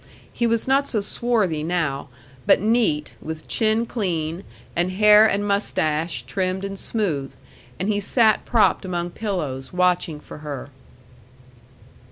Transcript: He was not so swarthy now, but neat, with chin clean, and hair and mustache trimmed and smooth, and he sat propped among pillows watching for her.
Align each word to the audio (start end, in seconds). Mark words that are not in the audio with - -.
He 0.33 0.47
was 0.47 0.67
not 0.67 0.87
so 0.87 0.99
swarthy 0.99 1.61
now, 1.61 2.09
but 2.47 2.59
neat, 2.59 3.13
with 3.21 3.47
chin 3.47 3.85
clean, 3.85 4.43
and 4.75 4.93
hair 4.93 5.27
and 5.29 5.47
mustache 5.47 6.23
trimmed 6.23 6.65
and 6.65 6.79
smooth, 6.79 7.35
and 7.79 7.87
he 7.87 7.99
sat 7.99 8.43
propped 8.43 8.83
among 8.83 9.11
pillows 9.11 9.71
watching 9.71 10.19
for 10.19 10.39
her. 10.39 10.71